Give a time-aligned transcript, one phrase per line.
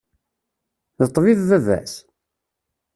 [0.99, 1.93] D ṭṭbib baba-s?